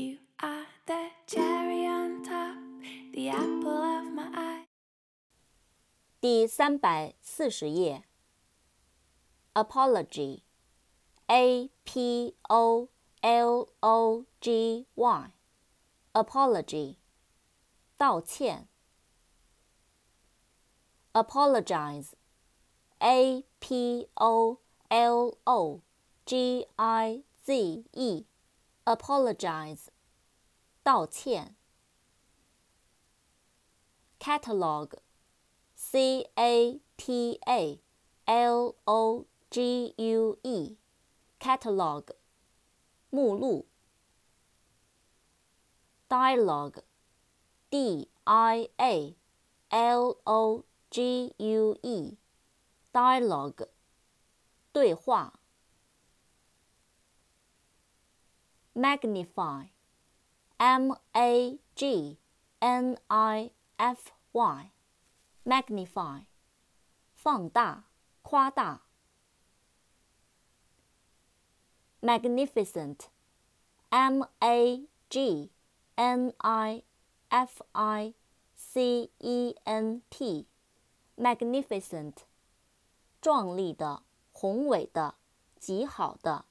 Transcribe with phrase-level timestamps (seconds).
[0.00, 2.56] You are the cherry on top,
[3.12, 4.66] the apple of my eye.
[6.20, 8.04] 第三百四十页。
[9.54, 10.42] Apology,
[11.28, 12.88] A P O
[13.22, 15.30] L O G Y,
[16.12, 16.96] apology,
[17.96, 18.68] 道歉。
[21.12, 22.12] Apologize,
[22.98, 24.58] A P O
[24.90, 25.80] L O
[26.26, 28.26] G I Z E,
[28.84, 29.88] apologize,
[30.82, 31.54] 道歉。
[34.18, 34.94] Catalog,
[35.74, 37.80] C A T A
[38.24, 42.14] L O G U E，catalog，
[43.10, 43.66] 目录。
[46.08, 49.16] dialogue，D I A
[49.68, 53.68] L O G U E，dialogue，
[54.72, 55.39] 对话。
[58.74, 62.18] magnify，M A G
[62.60, 66.24] N I F Y，magnify，
[67.14, 67.86] 放大。
[68.28, 68.80] 夸大。
[72.02, 73.06] magnificent,
[73.88, 75.52] m a g
[75.94, 76.82] n i
[77.28, 78.14] f i
[78.56, 80.48] c e n t,
[81.16, 82.14] magnificent,
[83.20, 85.14] 壮丽的、宏伟的、
[85.60, 86.46] 极好的。